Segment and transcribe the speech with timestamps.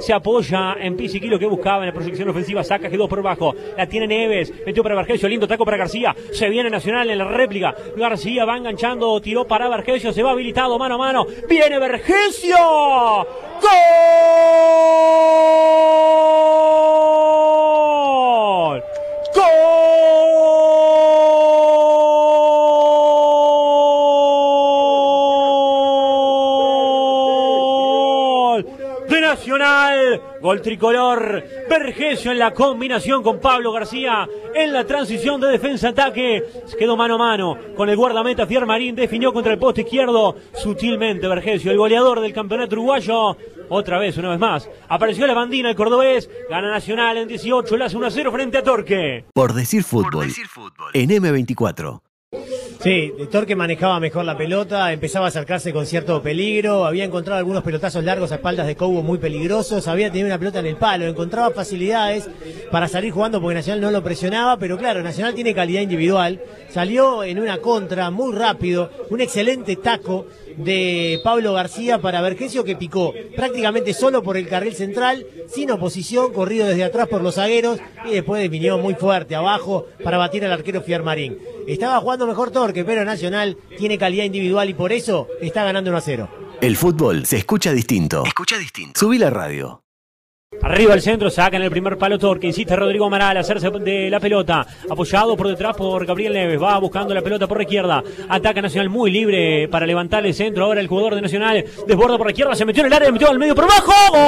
[0.00, 3.54] se apoya en Pizziqui lo que buscaba en la proyección ofensiva, saca quedó por bajo,
[3.76, 7.24] la tiene Neves, metió para Vergesio, lindo taco para García, se viene Nacional en la
[7.24, 12.56] réplica, García va enganchando, tiró para Vergesio, se va habilitado mano a mano, viene Vergesio,
[13.60, 14.07] ¡Gol!
[29.28, 36.42] Nacional, gol tricolor, Vergesio en la combinación con Pablo García en la transición de defensa-ataque,
[36.78, 41.70] quedó mano a mano con el guardameta Fiermarín, definió contra el poste izquierdo sutilmente Vergesio,
[41.70, 43.36] el goleador del campeonato uruguayo,
[43.68, 47.84] otra vez, una vez más, apareció la bandina el cordobés, gana Nacional en 18, le
[47.84, 49.26] hace 1 0 frente a Torque.
[49.34, 50.32] Por decir fútbol.
[50.94, 52.00] En M24.
[52.80, 57.64] Sí, Torque manejaba mejor la pelota, empezaba a acercarse con cierto peligro, había encontrado algunos
[57.64, 61.06] pelotazos largos a espaldas de Cobo muy peligrosos, había tenido una pelota en el palo,
[61.06, 62.30] encontraba facilidades
[62.70, 67.24] para salir jugando porque Nacional no lo presionaba, pero claro, Nacional tiene calidad individual, salió
[67.24, 70.26] en una contra muy rápido, un excelente taco
[70.58, 76.32] de Pablo García para Vergesio que picó prácticamente solo por el carril central, sin oposición,
[76.32, 80.52] corrido desde atrás por los zagueros y después definió muy fuerte abajo para batir al
[80.52, 81.38] arquero Fiermarín.
[81.66, 85.98] Estaba jugando mejor Torque, pero Nacional tiene calidad individual y por eso está ganando 1
[85.98, 86.28] a 0.
[86.60, 88.24] El fútbol se escucha distinto.
[88.26, 88.98] Escucha distinto.
[88.98, 89.82] Subí la radio.
[90.62, 94.08] Arriba al centro, saca en el primer palo Torque, insiste Rodrigo Amaral a hacerse de
[94.08, 98.02] la pelota, apoyado por detrás por Gabriel Neves, va buscando la pelota por la izquierda,
[98.30, 102.28] ataca Nacional muy libre para levantar el centro, ahora el jugador de Nacional desborda por
[102.28, 104.18] la izquierda, se metió en el área, metió al medio por abajo, ¡Gol!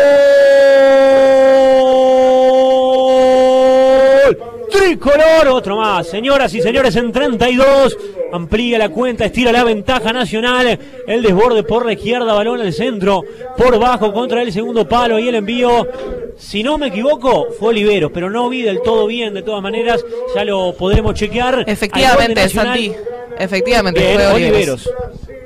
[4.84, 6.08] Tricolor, otro más.
[6.08, 7.96] Señoras y señores, en 32.
[8.32, 10.78] Amplía la cuenta, estira la ventaja nacional.
[11.06, 13.22] El desborde por la izquierda, balón al centro.
[13.56, 15.88] Por bajo contra el segundo palo y el envío.
[16.36, 20.04] Si no me equivoco, fue Oliveros, pero no vi del todo bien, de todas maneras.
[20.34, 21.64] Ya lo podremos chequear.
[21.66, 22.48] Efectivamente.
[22.50, 22.92] Santi.
[23.38, 24.86] Efectivamente, fue Oliveros.
[24.86, 24.90] Oliveros.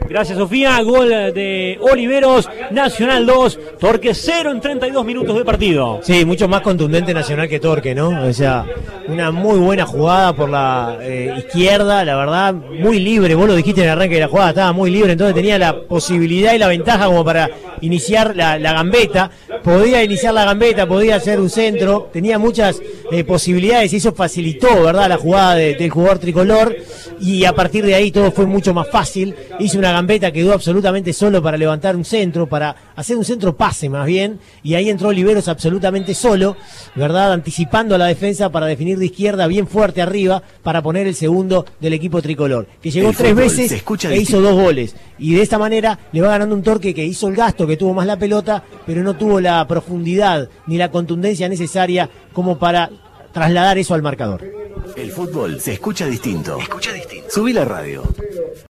[0.08, 0.80] Gracias, Sofía.
[0.82, 2.48] Gol de Oliveros.
[2.70, 3.58] Nacional 2.
[3.78, 6.00] Torque 0 en 32 minutos de partido.
[6.02, 8.08] Sí, mucho más contundente Nacional que Torque, ¿no?
[8.26, 8.64] O sea,
[9.06, 13.34] una muy buena jugada por la eh, izquierda, la verdad, muy libre.
[13.34, 15.80] Vos lo dijiste en el arranque de la jugada, estaba muy libre, entonces tenía la
[15.82, 17.48] posibilidad y la ventaja como para
[17.80, 19.30] iniciar la, la gambeta.
[19.68, 22.80] Podía iniciar la gambeta, podía hacer un centro, tenía muchas
[23.12, 26.74] eh, posibilidades y eso facilitó, ¿verdad?, la jugada de- del jugador tricolor.
[27.20, 29.34] Y a partir de ahí todo fue mucho más fácil.
[29.58, 33.88] Hizo una gambeta, quedó absolutamente solo para levantar un centro, para hacer un centro pase
[33.90, 34.38] más bien.
[34.62, 36.56] Y ahí entró Oliveros absolutamente solo,
[36.94, 37.32] ¿verdad?
[37.32, 41.66] Anticipando a la defensa para definir de izquierda bien fuerte arriba para poner el segundo
[41.80, 42.66] del equipo tricolor.
[42.80, 44.94] Que llegó El tres fútbol veces escucha e hizo dos goles.
[45.18, 47.92] Y de esta manera le va ganando un torque que hizo el gasto, que tuvo
[47.94, 52.90] más la pelota, pero no tuvo la profundidad ni la contundencia necesaria como para
[53.32, 54.44] trasladar eso al marcador.
[54.96, 56.58] El fútbol se escucha distinto.
[56.58, 57.28] Escucha distinto.
[57.30, 58.02] Subí la radio.